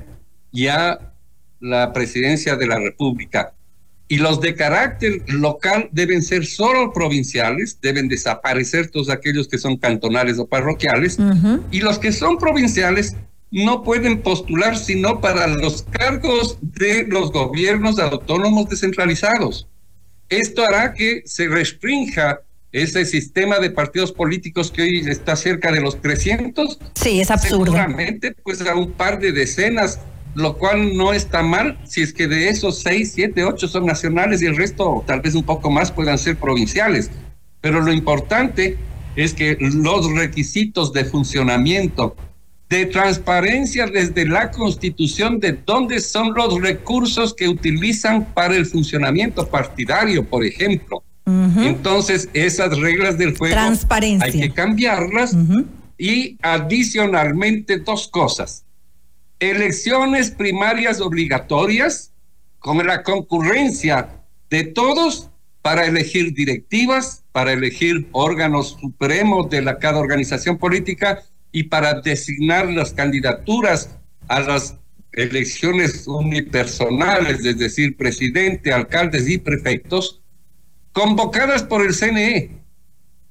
y 0.51 0.67
a 0.67 1.15
la 1.61 1.93
presidencia 1.93 2.57
de 2.57 2.67
la 2.67 2.81
República. 2.81 3.55
Y 4.09 4.17
los 4.17 4.41
de 4.41 4.57
carácter 4.57 5.23
local 5.29 5.89
deben 5.93 6.21
ser 6.23 6.47
solo 6.47 6.93
provinciales, 6.93 7.79
deben 7.81 8.09
desaparecer 8.09 8.91
todos 8.91 9.09
aquellos 9.09 9.47
que 9.47 9.59
son 9.59 9.77
cantonales 9.77 10.41
o 10.41 10.49
parroquiales, 10.49 11.17
y 11.71 11.79
los 11.79 12.01
que 12.01 12.11
son 12.11 12.39
provinciales 12.39 13.15
no 13.53 13.85
pueden 13.85 14.21
postular 14.21 14.77
sino 14.77 15.21
para 15.21 15.47
los 15.47 15.85
cargos 15.85 16.59
de 16.61 17.07
los 17.07 17.31
gobiernos 17.31 18.01
autónomos 18.01 18.69
descentralizados. 18.69 19.69
Esto 20.31 20.63
hará 20.63 20.95
que 20.95 21.23
se 21.27 21.49
restrinja 21.49 22.41
ese 22.73 23.05
sistema 23.05 23.59
de 23.59 23.71
partidos 23.71 24.13
políticos 24.13 24.71
que 24.71 24.83
hoy 24.83 25.05
está 25.09 25.35
cerca 25.35 25.73
de 25.73 25.81
los 25.81 26.01
300. 26.01 26.79
Sí, 26.95 27.21
es 27.21 27.33
absurdo. 27.33 27.65
Seguramente, 27.65 28.33
pues 28.45 28.65
a 28.65 28.77
un 28.77 28.93
par 28.93 29.19
de 29.19 29.33
decenas, 29.33 29.99
lo 30.37 30.57
cual 30.57 30.97
no 30.97 31.13
está 31.13 31.43
mal 31.43 31.81
si 31.85 32.03
es 32.03 32.13
que 32.13 32.29
de 32.29 32.49
esos 32.49 32.79
6, 32.83 33.13
7, 33.13 33.45
8 33.45 33.67
son 33.67 33.87
nacionales 33.87 34.41
y 34.41 34.47
el 34.47 34.57
resto, 34.57 35.03
tal 35.05 35.21
vez 35.21 35.35
un 35.35 35.43
poco 35.43 35.69
más, 35.69 35.91
puedan 35.91 36.17
ser 36.17 36.37
provinciales. 36.37 37.11
Pero 37.61 37.81
lo 37.81 37.93
importante 37.93 38.79
es 39.17 39.35
que 39.35 39.57
los 39.59 40.13
requisitos 40.15 40.93
de 40.93 41.05
funcionamiento 41.05 42.15
de 42.71 42.87
transparencia 42.87 43.87
desde 43.89 44.27
la 44.27 44.53
constitución 44.53 45.41
de 45.41 45.59
dónde 45.67 45.99
son 45.99 46.33
los 46.35 46.63
recursos 46.63 47.35
que 47.35 47.49
utilizan 47.49 48.33
para 48.33 48.55
el 48.55 48.65
funcionamiento 48.65 49.49
partidario, 49.49 50.25
por 50.25 50.45
ejemplo. 50.45 51.03
Entonces, 51.27 52.29
esas 52.33 52.77
reglas 52.79 53.19
del 53.19 53.37
juego 53.37 53.57
hay 54.21 54.33
que 54.33 54.53
cambiarlas 54.53 55.37
y 55.99 56.37
adicionalmente 56.43 57.79
dos 57.79 58.09
cosas. 58.09 58.65
Elecciones 59.41 60.31
primarias 60.31 61.01
obligatorias 61.01 62.13
con 62.59 62.85
la 62.87 63.03
concurrencia 63.03 64.09
de 64.49 64.65
todos 64.65 65.29
para 65.63 65.87
elegir 65.87 66.35
directivas, 66.35 67.25
para 67.33 67.53
elegir 67.53 68.09
órganos 68.13 68.77
supremos 68.81 69.51
de 69.51 69.63
la, 69.63 69.79
cada 69.79 69.99
organización 69.99 70.57
política 70.57 71.23
y 71.53 71.65
para 71.65 72.01
designar 72.01 72.69
las 72.71 72.93
candidaturas 72.93 73.97
a 74.29 74.41
las 74.41 74.77
elecciones 75.13 76.07
unipersonales, 76.07 77.45
es 77.45 77.59
decir, 77.59 77.97
presidente, 77.97 78.73
alcaldes 78.73 79.29
y 79.29 79.39
prefectos, 79.39 80.21
convocadas 80.93 81.63
por 81.63 81.85
el 81.85 81.95
CNE, 81.95 82.61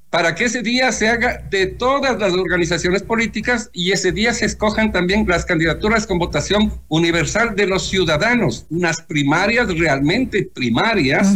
para 0.10 0.34
que 0.34 0.46
ese 0.46 0.64
día 0.64 0.92
se 0.92 1.08
haga 1.08 1.44
de 1.50 1.68
todas 1.68 2.20
las 2.20 2.34
organizaciones 2.34 3.04
políticas 3.04 3.70
y 3.74 3.92
ese 3.92 4.12
día 4.12 4.34
se 4.34 4.46
escojan 4.46 4.92
también 4.92 5.26
las 5.28 5.46
candidaturas 5.46 6.08
con 6.08 6.18
votación 6.18 6.74
universal 6.88 7.56
de 7.56 7.68
los 7.68 7.88
ciudadanos, 7.88 8.66
unas 8.70 9.02
primarias 9.02 9.68
realmente 9.78 10.50
primarias, 10.52 11.36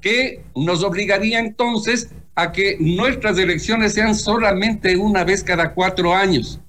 que 0.00 0.42
nos 0.54 0.84
obligaría 0.84 1.40
entonces 1.40 2.10
a 2.40 2.52
que 2.52 2.76
nuestras 2.80 3.38
elecciones 3.38 3.94
sean 3.94 4.14
solamente 4.14 4.96
una 4.96 5.24
vez 5.24 5.44
cada 5.44 5.72
cuatro 5.72 6.14
años. 6.14 6.60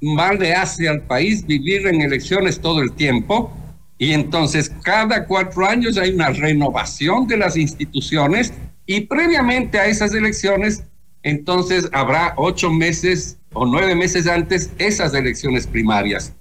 Mal 0.00 0.38
le 0.38 0.54
hace 0.54 0.88
al 0.88 1.02
país 1.02 1.46
vivir 1.46 1.86
en 1.86 2.00
elecciones 2.00 2.60
todo 2.60 2.80
el 2.80 2.92
tiempo 2.92 3.52
y 3.96 4.12
entonces 4.12 4.70
cada 4.82 5.26
cuatro 5.26 5.66
años 5.66 5.96
hay 5.96 6.10
una 6.10 6.30
renovación 6.30 7.26
de 7.26 7.38
las 7.38 7.56
instituciones 7.56 8.52
y 8.86 9.02
previamente 9.02 9.78
a 9.78 9.86
esas 9.86 10.14
elecciones 10.14 10.84
entonces 11.22 11.88
habrá 11.92 12.34
ocho 12.36 12.70
meses 12.70 13.38
o 13.54 13.64
nueve 13.64 13.94
meses 13.94 14.26
antes 14.26 14.70
esas 14.78 15.14
elecciones 15.14 15.66
primarias. 15.66 16.34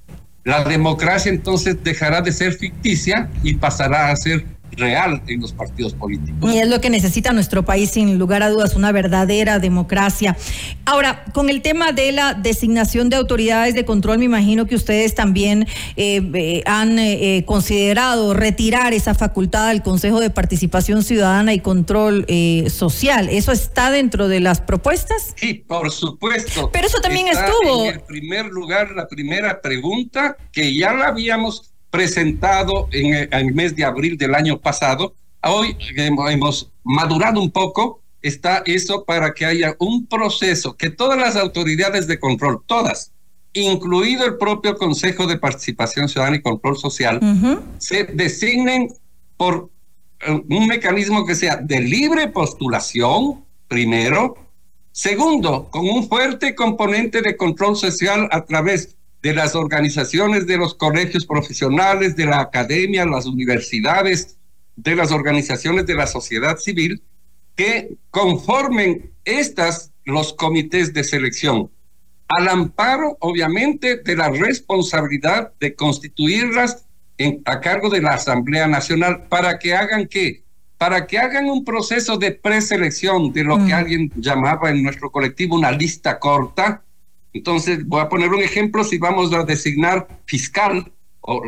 La 0.43 0.63
democracia 0.65 1.31
entonces 1.31 1.81
dejará 1.83 2.21
de 2.21 2.33
ser 2.33 2.53
ficticia 2.53 3.29
y 3.43 3.55
pasará 3.55 4.09
a 4.09 4.15
ser 4.17 4.45
real 4.75 5.21
en 5.27 5.41
los 5.41 5.53
partidos 5.53 5.93
políticos. 5.93 6.51
Y 6.53 6.59
es 6.59 6.67
lo 6.67 6.81
que 6.81 6.89
necesita 6.89 7.33
nuestro 7.33 7.63
país, 7.63 7.91
sin 7.91 8.17
lugar 8.17 8.43
a 8.43 8.49
dudas, 8.49 8.75
una 8.75 8.91
verdadera 8.91 9.59
democracia. 9.59 10.37
Ahora, 10.85 11.23
con 11.33 11.49
el 11.49 11.61
tema 11.61 11.91
de 11.91 12.11
la 12.11 12.33
designación 12.33 13.09
de 13.09 13.15
autoridades 13.15 13.75
de 13.75 13.85
control, 13.85 14.19
me 14.19 14.25
imagino 14.25 14.65
que 14.65 14.75
ustedes 14.75 15.15
también 15.15 15.67
eh, 15.95 16.21
eh, 16.33 16.63
han 16.65 16.99
eh, 16.99 17.43
considerado 17.45 18.33
retirar 18.33 18.93
esa 18.93 19.13
facultad 19.13 19.69
del 19.69 19.81
Consejo 19.81 20.19
de 20.19 20.29
Participación 20.29 21.03
Ciudadana 21.03 21.53
y 21.53 21.59
Control 21.59 22.25
Social. 22.69 23.29
¿Eso 23.29 23.51
está 23.51 23.91
dentro 23.91 24.27
de 24.27 24.39
las 24.39 24.61
propuestas? 24.61 25.33
Sí, 25.35 25.53
por 25.53 25.91
supuesto. 25.91 26.69
Pero 26.71 26.87
eso 26.87 26.99
también 27.01 27.27
estuvo. 27.27 27.85
En 27.85 28.01
primer 28.01 28.45
lugar, 28.47 28.91
la 28.91 29.07
primera 29.07 29.61
pregunta 29.61 30.35
que 30.51 30.75
ya 30.75 30.93
la 30.93 31.07
habíamos 31.07 31.72
presentado 31.93 32.89
en 32.91 33.29
el, 33.31 33.53
mes 33.53 33.75
de 33.75 33.85
abril 33.85 34.17
del 34.17 34.33
año 34.33 34.59
pasado. 34.59 35.13
Hoy 35.43 35.77
hemos 35.95 36.71
madurado 36.83 37.39
un 37.39 37.51
poco, 37.51 38.01
está 38.23 38.63
eso 38.65 39.05
para 39.05 39.31
que 39.31 39.45
haya 39.45 39.75
un 39.77 40.07
proceso 40.07 40.75
que 40.75 40.89
todas 40.89 41.19
las 41.19 41.35
autoridades 41.35 42.07
de 42.07 42.19
control, 42.19 42.63
todas, 42.65 43.11
incluido 43.53 44.25
el 44.25 44.37
propio 44.37 44.75
Consejo 44.75 45.27
de 45.27 45.37
Participación 45.37 46.09
Ciudadana 46.09 46.37
y 46.37 46.41
Control 46.41 46.75
Social, 46.77 47.19
se 47.77 48.05
designen 48.05 48.91
por 49.37 49.69
eh, 50.21 50.41
un 50.49 50.65
mecanismo 50.65 51.27
que 51.27 51.35
sea 51.35 51.57
de 51.57 51.79
libre 51.79 52.27
postulación, 52.27 53.45
primero. 53.67 54.35
Segundo, 54.91 55.69
con 55.69 55.87
un 55.87 56.09
fuerte 56.09 56.55
componente 56.55 57.21
de 57.21 57.37
control 57.37 57.77
social 57.77 58.27
a 58.31 58.45
través 58.45 58.95
de 59.23 59.33
las 59.33 59.55
organizaciones 59.55 60.45
de 60.47 60.57
los 60.57 60.75
colegios 60.75 61.25
profesionales, 61.25 62.17
de 62.17 62.25
la 62.25 62.41
academia, 62.41 63.05
las 63.05 63.25
universidades, 63.25 64.37
de 64.75 64.97
las 64.97 65.13
organizaciones 65.13 65.85
de 65.85 65.95
la 65.95 66.07
sociedad 66.07 66.57
civil, 66.57 67.01
que 67.55 67.95
conformen 68.11 69.13
estas 69.23 69.93
los 70.03 70.33
comités 70.33 70.93
de 70.93 71.05
selección, 71.05 71.71
al 72.27 72.49
amparo, 72.49 73.15
obviamente, 73.21 73.95
de 73.95 74.15
la 74.17 74.29
responsabilidad 74.29 75.53
de 75.57 75.73
constituirlas 75.73 76.85
en, 77.17 77.41
a 77.45 77.61
cargo 77.61 77.89
de 77.89 78.01
la 78.01 78.15
Asamblea 78.15 78.67
Nacional 78.67 79.27
para 79.29 79.57
que 79.57 79.73
hagan 79.73 80.07
qué? 80.07 80.43
Para 80.77 81.07
que 81.07 81.17
hagan 81.17 81.45
un 81.45 81.63
proceso 81.63 82.17
de 82.17 82.31
preselección 82.31 83.31
de 83.31 83.45
lo 83.45 83.55
que 83.55 83.71
mm. 83.71 83.73
alguien 83.73 84.11
llamaba 84.17 84.69
en 84.69 84.83
nuestro 84.83 85.09
colectivo 85.11 85.55
una 85.55 85.71
lista 85.71 86.19
corta, 86.19 86.83
entonces, 87.33 87.85
voy 87.87 88.01
a 88.01 88.09
poner 88.09 88.29
un 88.29 88.41
ejemplo, 88.41 88.83
si 88.83 88.97
vamos 88.97 89.33
a 89.33 89.43
designar 89.43 90.07
fiscal, 90.25 90.91
o 91.21 91.41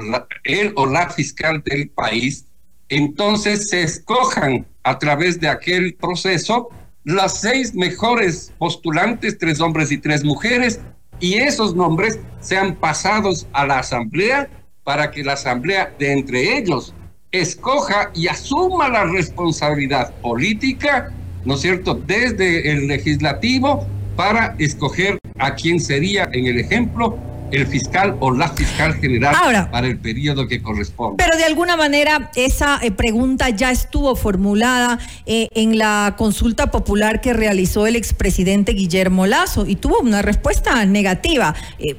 él 0.44 0.74
o 0.76 0.86
la 0.86 1.10
fiscal 1.10 1.62
del 1.64 1.90
país, 1.90 2.46
entonces 2.90 3.70
se 3.70 3.84
escojan 3.84 4.66
a 4.84 4.98
través 5.00 5.40
de 5.40 5.50
aquel 5.50 5.96
proceso 5.96 6.70
las 7.04 7.42
seis 7.42 7.76
mejores 7.76 8.54
postulantes, 8.58 9.38
tres 9.38 9.60
hombres 9.60 9.92
y 9.92 9.98
tres 9.98 10.24
mujeres, 10.24 10.80
y 11.20 11.36
esos 11.36 11.76
nombres 11.76 12.20
sean 12.40 12.76
pasados 12.76 13.48
a 13.54 13.66
la 13.66 13.80
asamblea 13.80 14.50
para 14.84 15.12
que 15.12 15.24
la 15.24 15.34
asamblea 15.34 15.94
de 16.00 16.14
entre 16.14 16.58
ellos 16.58 16.94
escoja 17.32 18.12
y 18.16 18.28
asuma 18.28 18.90
la 18.90 19.06
responsabilidad 19.06 20.14
política, 20.22 21.12
¿no 21.44 21.56
es 21.56 21.62
cierto?, 21.62 21.96
desde 21.96 22.72
el 22.72 22.88
legislativo 22.88 23.86
para 24.16 24.56
escoger 24.58 25.20
a 25.38 25.56
quién 25.56 25.80
sería 25.80 26.30
en 26.32 26.48
el 26.48 26.60
ejemplo 26.60 27.18
el 27.52 27.68
fiscal 27.68 28.18
o 28.20 28.32
la 28.32 28.50
fiscal 28.50 28.96
general 28.96 29.36
para 29.72 29.88
el 29.88 29.98
periodo 29.98 30.48
que 30.48 30.62
corresponde. 30.62 31.24
Pero 31.24 31.38
de 31.38 31.46
alguna 31.46 31.78
manera 31.78 32.32
esa 32.36 32.80
eh, 32.82 32.92
pregunta 32.92 33.50
ya 33.50 33.72
estuvo 33.72 34.16
formulada 34.16 35.00
eh, 35.26 35.48
en 35.52 35.78
la 35.78 36.16
consulta 36.18 36.72
popular 36.72 37.22
que 37.22 37.34
realizó 37.34 37.88
el 37.88 37.96
expresidente 37.96 38.74
Guillermo 38.74 39.28
Lazo 39.28 39.66
y 39.66 39.76
tuvo 39.76 40.00
una 40.00 40.22
respuesta 40.22 40.86
negativa. 40.86 41.56
Eh, 41.80 41.96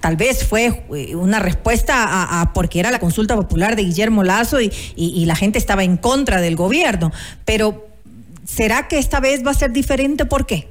tal 0.00 0.16
vez 0.16 0.44
fue 0.44 0.84
una 1.14 1.38
respuesta 1.38 2.40
a, 2.40 2.52
porque 2.52 2.80
era 2.80 2.90
la 2.90 2.98
consulta 2.98 3.36
popular 3.36 3.76
de 3.76 3.84
Guillermo 3.84 4.24
Lazo 4.24 4.60
y, 4.60 4.72
y 4.96 5.24
la 5.26 5.36
gente 5.36 5.58
estaba 5.58 5.84
en 5.84 5.96
contra 5.96 6.40
del 6.40 6.56
gobierno. 6.56 7.12
Pero 7.44 7.86
¿será 8.44 8.88
que 8.88 8.98
esta 8.98 9.20
vez 9.20 9.46
va 9.46 9.52
a 9.52 9.54
ser 9.54 9.72
diferente? 9.72 10.26
¿Por 10.26 10.46
qué? 10.46 10.68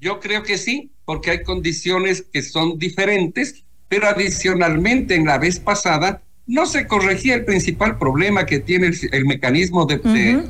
Yo 0.00 0.20
creo 0.20 0.42
que 0.42 0.58
sí, 0.58 0.90
porque 1.04 1.30
hay 1.30 1.42
condiciones 1.42 2.24
que 2.32 2.42
son 2.42 2.78
diferentes, 2.78 3.64
pero 3.88 4.08
adicionalmente 4.08 5.14
en 5.14 5.26
la 5.26 5.38
vez 5.38 5.60
pasada 5.60 6.22
no 6.46 6.66
se 6.66 6.86
corregía 6.86 7.34
el 7.34 7.44
principal 7.44 7.98
problema 7.98 8.46
que 8.46 8.60
tiene 8.60 8.90
el, 9.10 9.24
mecanismo 9.26 9.84
de, 9.86 9.98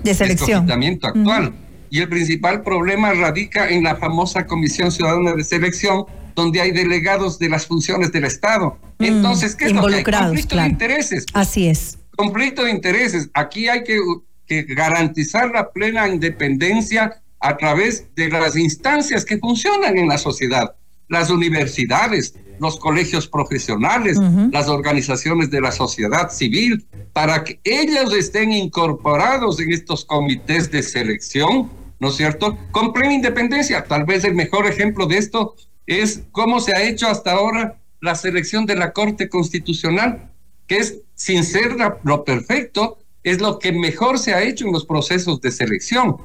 de, 0.02 0.14
selección 0.14 0.70
actual. 1.02 1.54
Y 1.88 2.00
el 2.00 2.08
principal 2.08 2.62
problema 2.62 3.12
radica 3.14 3.68
en 3.68 3.84
la 3.84 3.96
famosa 3.96 4.46
Comisión 4.46 4.90
Ciudadana 4.90 5.34
de 5.34 5.44
Selección, 5.44 6.04
donde 6.34 6.60
hay 6.60 6.72
delegados 6.72 7.38
de 7.38 7.48
las 7.48 7.66
funciones 7.66 8.12
del 8.12 8.24
Estado. 8.24 8.78
Mm, 8.98 9.04
Entonces, 9.04 9.54
¿qué 9.54 9.66
es 9.66 9.72
lo 9.72 9.86
que 9.86 9.94
hay? 9.94 10.04
Conflicto 10.04 10.56
de 10.56 10.66
intereses. 10.66 11.24
Así 11.32 11.68
es 11.68 11.98
conflicto 12.16 12.64
de 12.64 12.70
intereses. 12.70 13.30
Aquí 13.34 13.68
hay 13.68 13.84
que, 13.84 13.98
que 14.46 14.62
garantizar 14.62 15.50
la 15.50 15.70
plena 15.70 16.08
independencia 16.08 17.22
a 17.40 17.56
través 17.56 18.06
de 18.14 18.28
las 18.28 18.56
instancias 18.56 19.24
que 19.24 19.38
funcionan 19.38 19.98
en 19.98 20.08
la 20.08 20.18
sociedad, 20.18 20.74
las 21.08 21.30
universidades, 21.30 22.34
los 22.58 22.78
colegios 22.78 23.28
profesionales, 23.28 24.18
las 24.50 24.68
organizaciones 24.68 25.50
de 25.50 25.60
la 25.60 25.72
sociedad 25.72 26.30
civil, 26.30 26.86
para 27.12 27.44
que 27.44 27.60
ellos 27.64 28.14
estén 28.14 28.52
incorporados 28.52 29.60
en 29.60 29.72
estos 29.72 30.04
comités 30.04 30.70
de 30.70 30.82
selección, 30.82 31.70
¿no 32.00 32.08
es 32.08 32.16
cierto? 32.16 32.56
Con 32.72 32.92
plena 32.92 33.14
independencia. 33.14 33.84
Tal 33.84 34.04
vez 34.04 34.24
el 34.24 34.34
mejor 34.34 34.66
ejemplo 34.66 35.06
de 35.06 35.18
esto 35.18 35.54
es 35.86 36.22
cómo 36.32 36.60
se 36.60 36.74
ha 36.76 36.82
hecho 36.82 37.08
hasta 37.08 37.32
ahora 37.32 37.78
la 38.00 38.14
selección 38.14 38.66
de 38.66 38.76
la 38.76 38.92
Corte 38.92 39.28
Constitucional, 39.28 40.30
que 40.66 40.78
es, 40.78 40.98
sin 41.14 41.44
ser 41.44 41.76
lo 42.02 42.24
perfecto, 42.24 42.98
es 43.22 43.40
lo 43.40 43.58
que 43.58 43.72
mejor 43.72 44.18
se 44.18 44.34
ha 44.34 44.42
hecho 44.42 44.66
en 44.66 44.72
los 44.72 44.84
procesos 44.84 45.40
de 45.40 45.50
selección, 45.50 46.16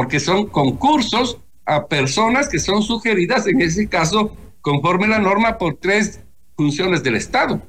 porque 0.00 0.18
son 0.18 0.46
concursos 0.46 1.36
a 1.66 1.86
personas 1.86 2.48
que 2.48 2.58
son 2.58 2.82
sugeridas, 2.82 3.46
en 3.46 3.60
ese 3.60 3.86
caso, 3.86 4.34
conforme 4.62 5.06
la 5.06 5.18
norma, 5.18 5.58
por 5.58 5.74
tres 5.74 6.20
funciones 6.56 7.02
del 7.02 7.16
Estado. 7.16 7.60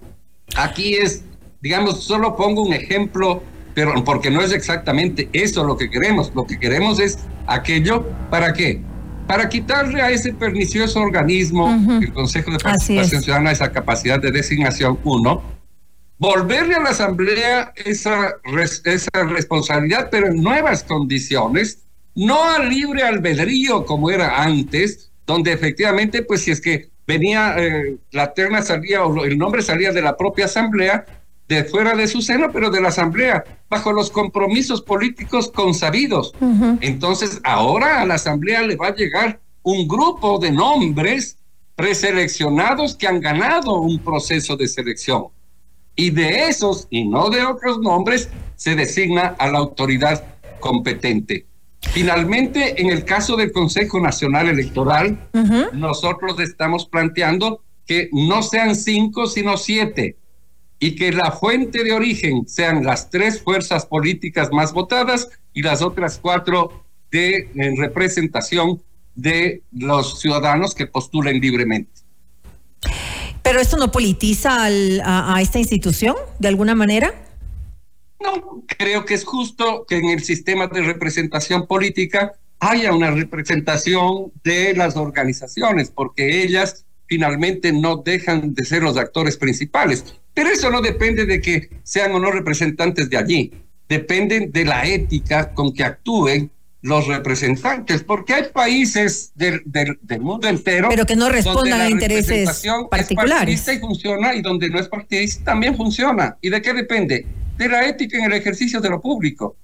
Aquí 0.55 0.93
es, 0.93 1.25
digamos, 1.59 2.05
solo 2.05 2.37
pongo 2.37 2.61
un 2.61 2.71
ejemplo, 2.71 3.43
pero 3.73 4.01
porque 4.05 4.31
no 4.31 4.41
es 4.41 4.53
exactamente 4.53 5.27
eso 5.33 5.65
lo 5.65 5.75
que 5.75 5.89
queremos. 5.89 6.31
Lo 6.33 6.45
que 6.45 6.57
queremos 6.57 7.01
es 7.01 7.19
aquello, 7.47 8.05
¿para 8.29 8.53
qué? 8.53 8.81
Para 9.27 9.49
quitarle 9.49 10.01
a 10.01 10.09
ese 10.09 10.31
pernicioso 10.31 11.01
organismo, 11.01 11.77
el 12.01 12.13
Consejo 12.13 12.51
de 12.51 12.59
Participación 12.59 13.23
Ciudadana, 13.23 13.51
esa 13.51 13.73
capacidad 13.73 14.21
de 14.21 14.31
designación, 14.31 14.97
uno, 15.03 15.41
volverle 16.17 16.75
a 16.75 16.79
la 16.79 16.91
Asamblea 16.91 17.73
esa, 17.75 18.35
esa 18.85 19.23
responsabilidad, 19.27 20.07
pero 20.09 20.27
en 20.27 20.41
nuevas 20.41 20.81
condiciones, 20.81 21.79
no 22.15 22.43
a 22.43 22.59
libre 22.59 23.03
albedrío 23.03 23.85
como 23.85 24.09
era 24.09 24.43
antes, 24.43 25.11
donde 25.25 25.51
efectivamente, 25.51 26.23
pues 26.23 26.43
si 26.43 26.51
es 26.51 26.61
que 26.61 26.89
venía, 27.07 27.55
eh, 27.57 27.97
la 28.11 28.33
terna 28.33 28.61
salía 28.61 29.05
o 29.05 29.23
el 29.23 29.37
nombre 29.37 29.61
salía 29.61 29.91
de 29.91 30.01
la 30.01 30.17
propia 30.17 30.45
asamblea, 30.45 31.05
de 31.47 31.65
fuera 31.65 31.95
de 31.95 32.07
su 32.07 32.21
seno, 32.21 32.49
pero 32.51 32.69
de 32.69 32.79
la 32.79 32.89
asamblea, 32.89 33.43
bajo 33.69 33.91
los 33.91 34.09
compromisos 34.09 34.81
políticos 34.81 35.51
consabidos. 35.53 36.33
Entonces, 36.79 37.41
ahora 37.43 38.01
a 38.01 38.05
la 38.05 38.13
asamblea 38.13 38.61
le 38.61 38.77
va 38.77 38.87
a 38.87 38.95
llegar 38.95 39.41
un 39.63 39.85
grupo 39.85 40.39
de 40.39 40.51
nombres 40.51 41.37
preseleccionados 41.75 42.95
que 42.95 43.07
han 43.07 43.19
ganado 43.19 43.81
un 43.81 43.99
proceso 43.99 44.55
de 44.55 44.67
selección. 44.67 45.25
Y 45.95 46.11
de 46.11 46.47
esos, 46.47 46.87
y 46.89 47.07
no 47.07 47.29
de 47.29 47.43
otros 47.43 47.79
nombres, 47.79 48.29
se 48.55 48.75
designa 48.75 49.35
a 49.37 49.51
la 49.51 49.57
autoridad 49.57 50.23
competente. 50.61 51.47
Finalmente, 51.89 52.81
en 52.81 52.89
el 52.89 53.03
caso 53.03 53.35
del 53.35 53.51
Consejo 53.51 53.99
Nacional 53.99 54.47
Electoral, 54.47 55.17
nosotros 55.73 56.39
estamos 56.39 56.85
planteando 56.85 57.63
que 57.85 58.09
no 58.13 58.43
sean 58.43 58.75
cinco, 58.75 59.27
sino 59.27 59.57
siete, 59.57 60.15
y 60.79 60.95
que 60.95 61.11
la 61.11 61.31
fuente 61.31 61.83
de 61.83 61.93
origen 61.93 62.47
sean 62.47 62.83
las 62.83 63.09
tres 63.09 63.41
fuerzas 63.41 63.85
políticas 63.85 64.51
más 64.51 64.73
votadas 64.73 65.29
y 65.53 65.61
las 65.61 65.81
otras 65.81 66.17
cuatro 66.17 66.85
de 67.11 67.49
representación 67.77 68.81
de 69.13 69.61
los 69.71 70.19
ciudadanos 70.19 70.73
que 70.73 70.87
postulen 70.87 71.39
libremente. 71.39 71.91
¿Pero 73.43 73.59
esto 73.59 73.77
no 73.77 73.91
politiza 73.91 74.65
a 74.65 75.41
esta 75.41 75.59
institución 75.59 76.15
de 76.39 76.47
alguna 76.47 76.73
manera? 76.73 77.13
No, 78.21 78.63
creo 78.77 79.05
que 79.05 79.13
es 79.13 79.23
justo 79.23 79.85
que 79.87 79.97
en 79.97 80.09
el 80.09 80.23
sistema 80.23 80.67
de 80.67 80.81
representación 80.81 81.67
política 81.67 82.33
haya 82.59 82.93
una 82.93 83.11
representación 83.11 84.31
de 84.43 84.75
las 84.75 84.95
organizaciones, 84.95 85.89
porque 85.89 86.43
ellas 86.43 86.85
finalmente 87.07 87.73
no 87.73 87.97
dejan 87.97 88.53
de 88.53 88.63
ser 88.63 88.83
los 88.83 88.97
actores 88.97 89.35
principales. 89.35 90.15
Pero 90.33 90.49
eso 90.49 90.69
no 90.69 90.81
depende 90.81 91.25
de 91.25 91.41
que 91.41 91.69
sean 91.83 92.13
o 92.13 92.19
no 92.19 92.31
representantes 92.31 93.09
de 93.09 93.17
allí, 93.17 93.51
depende 93.89 94.47
de 94.47 94.65
la 94.65 94.85
ética 94.85 95.53
con 95.53 95.73
que 95.73 95.83
actúen 95.83 96.51
los 96.81 97.07
representantes, 97.07 98.03
porque 98.03 98.33
hay 98.33 98.43
países 98.53 99.31
del, 99.35 99.61
del, 99.65 100.21
mundo 100.21 100.47
entero. 100.47 100.89
Pero 100.89 101.05
que 101.05 101.15
no 101.15 101.29
respondan 101.29 101.81
a 101.81 101.89
intereses 101.89 102.63
particulares. 102.89 103.67
y 103.67 103.79
funciona, 103.79 104.33
y 104.33 104.41
donde 104.41 104.69
no 104.69 104.79
es 104.79 104.87
partidista 104.87 105.43
también 105.51 105.75
funciona. 105.75 106.37
¿Y 106.41 106.49
de 106.49 106.61
qué 106.61 106.73
depende? 106.73 107.25
De 107.61 107.69
la 107.69 107.87
ética 107.87 108.17
en 108.17 108.25
el 108.25 108.33
ejercicio 108.33 108.81
de 108.81 108.89
lo 108.89 108.99
público. 108.99 109.55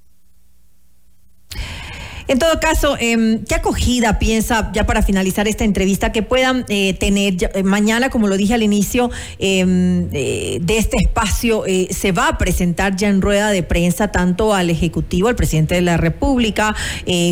En 2.28 2.40
todo 2.40 2.60
caso, 2.60 2.98
eh, 3.00 3.40
¿qué 3.48 3.56
acogida 3.56 4.20
piensa, 4.20 4.70
ya 4.74 4.86
para 4.86 5.02
finalizar 5.02 5.48
esta 5.48 5.64
entrevista, 5.64 6.12
que 6.12 6.24
puedan 6.24 6.66
eh, 6.68 6.94
tener 6.94 7.36
eh, 7.54 7.64
mañana, 7.64 8.10
como 8.10 8.28
lo 8.28 8.36
dije 8.36 8.54
al 8.54 8.64
inicio 8.64 9.10
em, 9.40 10.10
eh, 10.12 10.60
de 10.62 10.78
este 10.78 10.98
espacio, 11.02 11.64
se 11.90 12.12
va 12.12 12.28
a 12.28 12.38
presentar 12.38 12.96
ya 12.96 13.08
en 13.08 13.22
rueda 13.22 13.50
de 13.50 13.64
prensa 13.64 14.10
tanto 14.10 14.54
al 14.54 14.70
Ejecutivo, 14.70 15.30
al 15.30 15.36
presidente 15.36 15.76
de 15.76 15.82
la 15.82 15.98
República, 15.98 16.76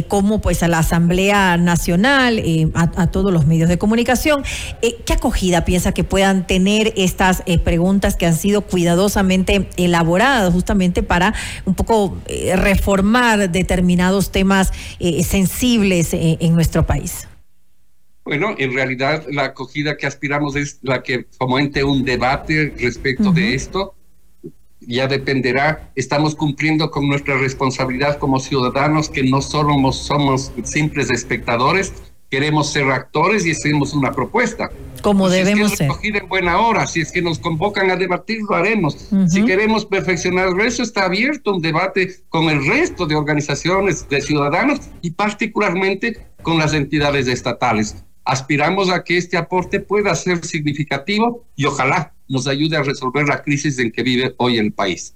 como 0.08 0.40
pues 0.42 0.64
a 0.64 0.68
la 0.68 0.80
Asamblea 0.80 1.58
Nacional, 1.58 2.42
a, 2.74 2.92
a, 2.96 3.08
todos 3.08 3.32
los 3.32 3.46
medios 3.46 3.70
de 3.70 3.78
comunicación? 3.78 4.44
¿Qué 4.82 5.14
acogida 5.14 5.66
piensa 5.66 5.92
que 5.94 6.04
puedan 6.04 6.48
tener 6.48 6.94
estas 6.96 7.44
preguntas 7.64 8.16
que 8.16 8.26
han 8.26 8.36
sido 8.36 8.62
cuidadosamente 8.62 9.68
elaboradas 9.78 10.54
justamente 10.54 11.04
para 11.04 11.34
un 11.66 11.76
poco 11.76 12.18
reformar 12.56 13.50
determinados 13.50 14.32
temas? 14.32 14.72
Eh, 15.00 15.24
sensibles 15.24 16.14
eh, 16.14 16.38
en 16.40 16.56
nuestro 16.56 16.86
país? 16.86 17.28
Bueno, 18.24 18.56
en 18.58 18.74
realidad 18.74 19.26
la 19.30 19.46
acogida 19.46 19.98
que 19.98 20.08
aspiramos 20.08 20.56
es 20.56 20.80
la 20.82 21.04
que 21.04 21.28
fomente 21.38 21.84
un 21.84 22.04
debate 22.04 22.74
respecto 22.80 23.32
de 23.32 23.54
esto. 23.54 23.94
Ya 24.80 25.08
dependerá, 25.08 25.92
estamos 25.96 26.36
cumpliendo 26.36 26.90
con 26.92 27.08
nuestra 27.08 27.38
responsabilidad 27.38 28.18
como 28.18 28.40
ciudadanos, 28.40 29.10
que 29.10 29.24
no 29.24 29.42
solo 29.42 29.92
somos 29.94 30.52
simples 30.64 31.10
espectadores, 31.10 31.94
queremos 32.36 32.70
ser 32.70 32.92
actores 32.92 33.46
y 33.46 33.52
hacemos 33.52 33.94
una 33.94 34.12
propuesta. 34.12 34.70
Como 35.02 35.30
debemos 35.30 35.72
si 35.72 35.86
es 35.86 35.98
que 36.00 36.12
ser. 36.12 36.18
en 36.18 36.28
buena 36.28 36.60
hora, 36.60 36.86
si 36.86 37.00
es 37.00 37.10
que 37.10 37.22
nos 37.22 37.40
convocan 37.40 37.90
a 37.92 37.96
debatir, 37.96 38.40
lo 38.50 38.58
haremos. 38.58 39.08
Si 39.30 39.46
queremos 39.46 39.86
perfeccionar 39.86 40.50
eso, 40.60 40.84
está 40.84 41.06
abierto 41.06 41.56
un 41.56 41.62
debate 41.62 42.14
con 42.28 42.50
el 42.50 42.66
resto 42.68 43.06
de 43.06 43.16
organizaciones 43.16 44.10
de 44.10 44.20
ciudadanos 44.20 44.82
y 45.02 45.12
particularmente 45.12 46.28
con 46.42 46.58
las 46.58 46.74
entidades 46.74 47.28
estatales. 47.28 48.04
Aspiramos 48.26 48.90
a 48.90 49.06
que 49.06 49.16
este 49.16 49.38
aporte 49.38 49.80
pueda 49.80 50.14
ser 50.14 50.44
significativo 50.44 51.46
y 51.56 51.64
ojalá 51.64 52.12
nos 52.28 52.48
ayude 52.48 52.76
a 52.76 52.84
resolver 52.84 53.30
la 53.30 53.44
crisis 53.44 53.80
en 53.80 53.94
que 53.94 54.04
vive 54.04 54.36
hoy 54.40 54.58
el 54.58 54.74
país. 54.74 55.16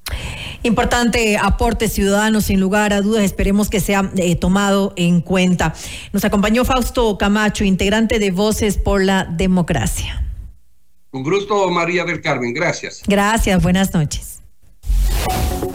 Importante 0.64 1.38
aporte 1.38 1.88
ciudadano, 1.88 2.42
sin 2.42 2.60
lugar 2.60 2.94
a 2.94 3.02
dudas, 3.02 3.24
esperemos 3.24 3.70
que 3.70 3.80
sea 3.80 4.12
eh, 4.18 4.36
tomado 4.36 4.94
en 4.96 5.22
cuenta. 5.22 5.74
Nos 6.12 6.26
acompañó 6.26 6.66
Fausto 6.66 7.18
Camacho, 7.18 7.64
integrante 7.64 8.20
de 8.20 8.32
Voces 8.32 8.78
por 8.78 9.04
la 9.04 9.24
Democracia. 9.26 10.26
Un 11.12 11.24
gusto, 11.24 11.70
María 11.72 12.04
del 12.06 12.22
Carmen, 12.22 12.54
gracias. 12.54 13.02
Gracias, 13.08 13.62
buenas 13.64 13.94
noches. 13.94 14.40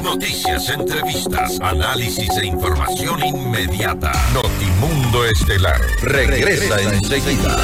Noticias, 0.02 0.68
entrevistas, 0.68 1.58
análisis 1.60 2.30
e 2.36 2.46
información 2.46 3.24
inmediata. 3.24 4.12
Notimundo 4.32 5.24
Estelar 5.24 5.80
regresa 6.02 6.80
enseguida. 6.80 7.52